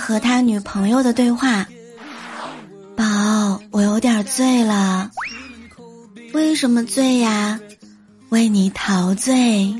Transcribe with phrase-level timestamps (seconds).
[0.00, 1.66] 和他女朋友的对话
[2.96, 3.04] ：“宝，
[3.70, 5.10] 我有点醉了。
[6.32, 7.60] 为什么醉呀？
[8.30, 9.74] 为你陶醉。”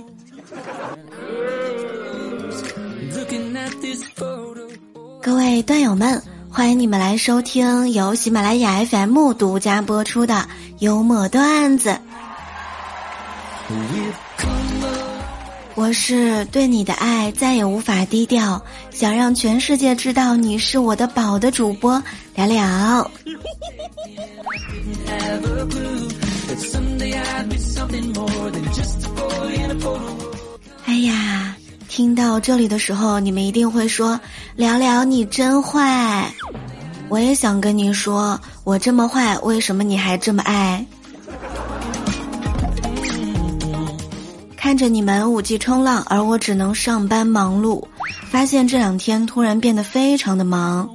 [5.22, 10.48] 各位段友们，欢迎你们来收听由喜马拉雅 FM 独家播出的
[10.78, 11.98] 幽默段子。
[15.80, 22.00] 我是对你的爱再也无法低调，想让全世界知道你是我的宝的主播
[22.34, 23.10] 聊聊。
[30.84, 31.56] 哎呀！
[31.88, 34.20] 听到这里的时候，你们一定会说
[34.56, 36.30] ：“聊聊你真坏。”
[37.08, 40.84] 我也想跟你说，我这么坏，为什么你还这么爱？
[44.70, 47.88] 看着你们五 G 冲浪，而我只能上班忙碌，
[48.30, 50.88] 发现这两天突然变得非常的忙。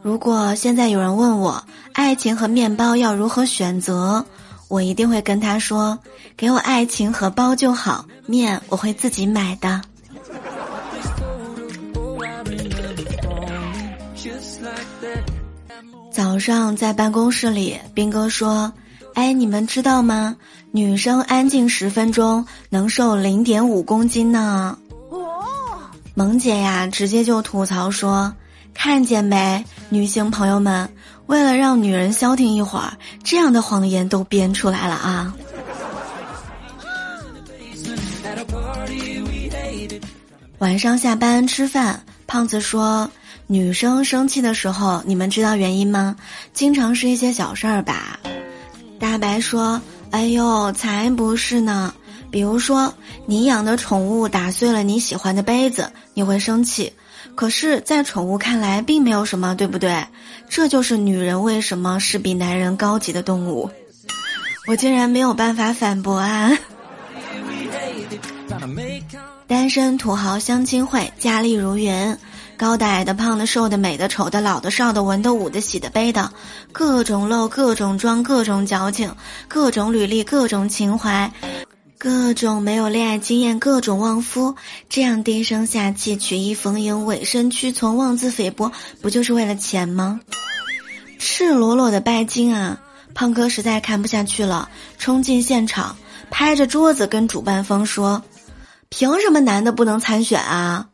[0.00, 4.24] 如果现在有人问我，爱情和面包要如何选择？
[4.68, 5.98] 我一定会跟他说
[6.38, 9.82] ：“给我爱情和包就好，面我会自己买的。”
[16.12, 18.72] 早上在办公室里，斌哥说
[19.18, 20.36] ：“哎，你们知道吗？
[20.70, 24.78] 女生安静十分钟能瘦零点五公斤呢。”
[25.10, 25.44] 哦
[26.14, 28.32] 萌姐呀，直接就吐槽说
[28.72, 30.88] ：“看见没，女性朋友们。”
[31.26, 35.34] 为了让女人消停一会儿，这样的谎言都编出来了啊！
[40.58, 43.10] 晚上下班吃饭，胖子说
[43.48, 46.14] ：“女生生气的时候，你们知道原因吗？
[46.52, 48.17] 经常是一些小事儿吧。”
[49.18, 51.92] 大白说：“哎呦，才不是呢！
[52.30, 52.94] 比如说，
[53.26, 56.92] 你养的宠物打碎了你喜欢的杯子，你会生气。”
[57.34, 60.06] 可是，在宠物看来，并没有什么，对不对？
[60.48, 63.68] 这就是女人为什么是比男人高级的动物。
[64.68, 66.56] 我竟然没有办法反驳啊！
[69.48, 72.16] 单身土豪相亲会，佳丽如云，
[72.58, 76.30] 高的、矮的、胖的、瘦的、美的、丑的、老的、少的、文的、武的、喜的、悲的，
[76.72, 79.14] 各种露，各种装，各种矫情，
[79.46, 81.32] 各种履历，各种情怀。
[81.96, 84.54] 各种没有恋爱经验，各种旺夫，
[84.88, 88.70] 这样低声下气、曲意逢迎、委身屈从、妄自菲薄，
[89.00, 90.20] 不就是为了钱吗？
[91.18, 92.78] 赤裸裸的拜金啊！
[93.14, 95.96] 胖哥实在看不下去了，冲进现场，
[96.30, 98.22] 拍着桌子跟主办方说
[98.90, 100.86] ：“凭什么男的不能参选啊？”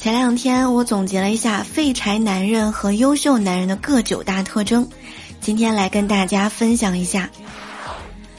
[0.00, 4.88] 前两天我总结了一下废柴男人和优秀男人的各九大特征，
[5.42, 7.28] 今天来跟大家分享一下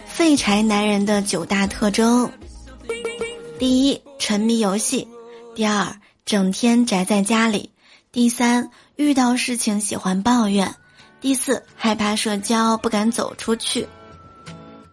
[0.07, 2.31] 废柴男人的九大特征。
[3.59, 5.05] 第一，沉迷游戏；
[5.53, 7.69] 第二，整天宅在家里；
[8.11, 10.69] 第三，遇到事情喜欢抱怨；
[11.21, 13.85] 第四，害怕社交，不敢走出去；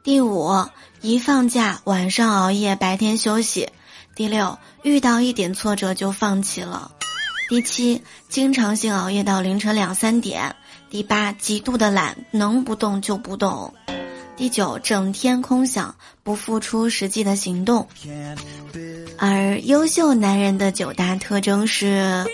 [0.03, 0.67] 第五，
[1.00, 3.71] 一放假晚上熬夜，白天休息；
[4.19, 4.59] 第六。
[4.83, 6.91] 遇到一点挫折就放弃了。
[7.49, 10.56] 第七，经常性熬夜到凌晨两三点。
[10.91, 13.73] 第八，极度的懒，能不动就不动。
[14.37, 17.87] 第九，整天空想，不付出实际的行动。
[19.19, 22.27] 而优秀男人的九大特征是：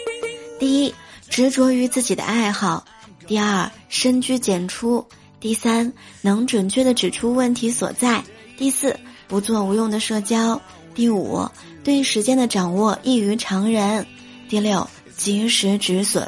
[0.59, 0.95] 第一，
[1.28, 2.83] 执着于自己的爱好；
[3.27, 5.05] 第二，深居简出；
[5.39, 8.22] 第三，能准确的指出问题所在；
[8.56, 10.59] 第四，不做无用的社交；
[10.94, 11.49] 第五。
[11.82, 14.06] 对时间的掌握异于常人，
[14.49, 16.27] 第六及时止损，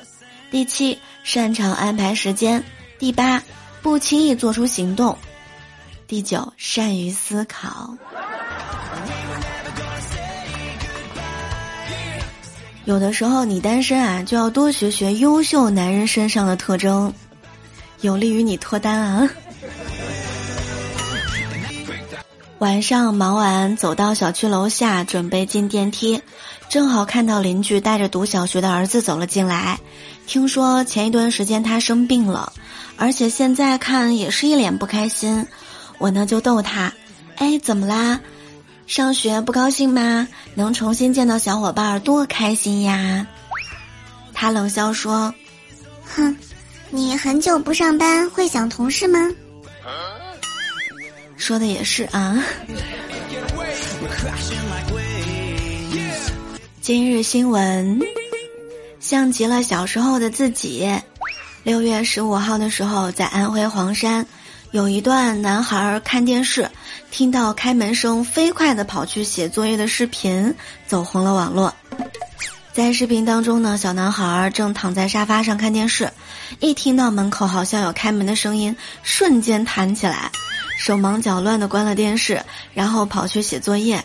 [0.50, 2.62] 第七擅长安排时间，
[2.98, 3.42] 第八
[3.80, 5.16] 不轻易做出行动，
[6.06, 7.96] 第九善于思考。
[12.84, 17.12] 有的时候你单身啊，就要多学学优秀男人身上的特征，
[18.02, 19.28] 有利于你脱单啊。
[22.58, 26.22] 晚上忙完，走到小区楼下，准备进电梯，
[26.70, 29.78] 正好看到邻居带着读小学的儿子走了进来。
[30.26, 32.54] 听说前一段时间他生病了，
[32.96, 35.46] 而且现在看也是一脸不开心。
[35.98, 36.90] 我呢就逗他
[37.36, 38.20] ：“哎，怎么啦？
[38.86, 40.26] 上学不高兴吗？
[40.54, 43.26] 能重新见到小伙伴多开心呀！”
[44.32, 45.32] 他冷笑说
[46.16, 46.34] ：“哼，
[46.88, 49.30] 你很久不上班会想同事吗？”
[51.46, 52.42] 说的也是啊。
[56.80, 58.00] 今日新闻，
[58.98, 60.92] 像极了小时候的自己。
[61.62, 64.26] 六月十五号的时候，在安徽黄山，
[64.72, 66.68] 有一段男孩看电视，
[67.12, 70.52] 听到开门声，飞快地跑去写作业的视频，
[70.88, 71.72] 走红了网络。
[72.72, 76.10] 在视频当中呢，小男孩正躺在沙发上看电视，
[76.58, 80.32] 一听到门口好像有开门的声音，瞬间弹起来，
[80.76, 82.42] 手忙脚乱地关了电视，
[82.74, 84.04] 然后跑去写作业。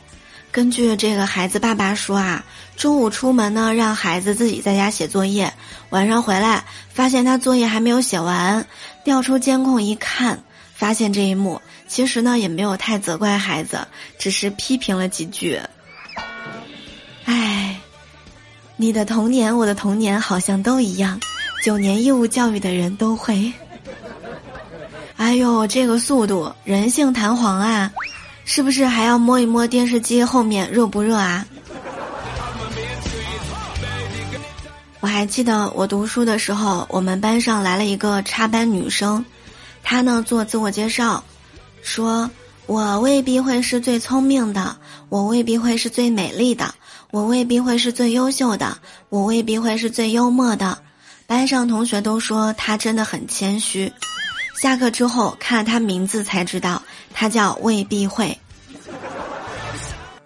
[0.52, 2.44] 根据这个孩子爸爸说啊，
[2.76, 5.54] 中午出门呢，让孩子自己在家写作业，
[5.92, 8.66] 晚上回来发现他作业还没有写完，
[9.06, 13.88] 调出监控一看，发现这一幕，其实呢也没有太责怪孩子，
[14.20, 15.58] 只是批评了几句。
[17.24, 17.80] 唉，
[18.76, 21.18] 你的童年，我的童年好像都一样，
[21.64, 23.54] 九年义务教育的人都会。
[25.22, 27.92] 哎呦，这个速度，人性弹簧啊！
[28.44, 31.46] 是不是还要摸一摸电视机后面热不热啊？
[35.00, 39.24] 我还记得我读书的时候，我们班上来了一个插班女生，
[39.84, 41.24] 她呢做自我介绍，
[41.84, 42.28] 说
[42.66, 44.76] 我未必会是最聪明的，
[45.08, 46.74] 我未必会是最美丽的，
[47.12, 48.76] 我未必会是最优秀的，
[49.10, 50.80] 我未必会是最幽默的。
[51.28, 53.94] 班上同学都说她真的很谦虚。
[54.62, 56.84] 下课之后看了他名字才知道，
[57.16, 58.38] 他叫魏必慧。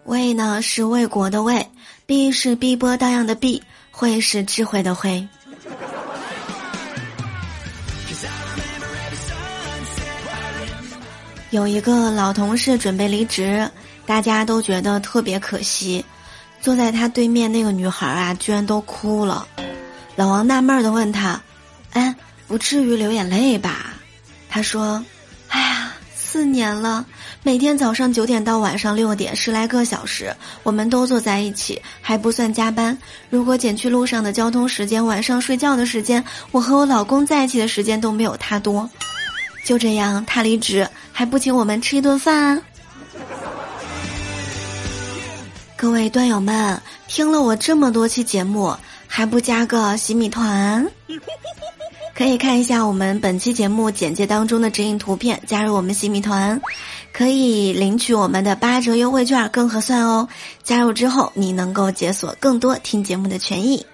[0.03, 1.69] 魏呢是魏国的魏，
[2.05, 5.25] 必是碧波荡漾的碧，慧是智慧的慧。
[11.51, 13.71] 有一个老同事准备离职，
[14.05, 16.03] 大家都觉得特别可惜。
[16.59, 19.47] 坐在他对面那个女孩啊，居然都哭了。
[20.17, 21.41] 老王纳闷的问他
[21.93, 22.13] ：“哎，
[22.49, 23.93] 不至于流眼泪吧？”
[24.56, 25.04] 他说
[25.52, 27.06] ：“哎呀，四年了。”
[27.44, 32.98] 每天早上九点到晚上六点，十来个小时，我们都坐在一起，还不算加班。
[33.30, 38.90] 如果减去路上的交通时间，晚上睡觉的时间，我和我老公在一起的时间都没有他多。
[39.66, 42.62] 就这样，他离职还不请我们吃一顿饭。
[45.75, 48.74] 各位段友们，听了我这么多期节目，
[49.06, 50.88] 还不加个洗米团？
[52.15, 56.62] 可以看一下我们本期节目简介当中的指引图片，加入我们洗米团。
[57.12, 60.27] 可以领取我们的八折优惠券，更合算哦！
[60.63, 63.85] 加入之后，你能够解锁更多听节目的权益。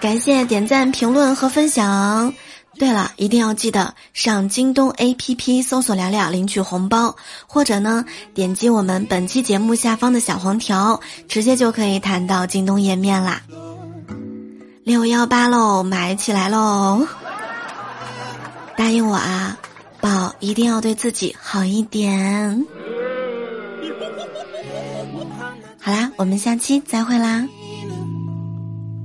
[0.00, 2.32] 感谢点赞、评论和分享。
[2.78, 7.16] 对了，一定要记得上京东 APP 搜索“聊聊”领取红包，
[7.46, 8.04] 或者呢，
[8.34, 13.42] 点击我们本期节目下方的小黄条，直接就可以弹到京东页面啦。
[14.88, 17.06] 六幺八喽，买起来喽！
[18.74, 19.54] 答应我啊！
[20.00, 22.64] 宝一定要对自己好一点。
[25.78, 27.46] 好啦，我们下期再会啦。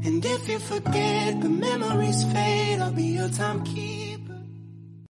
[0.06, 4.13] And if you forget the memories fade, I'll be your timekeeper.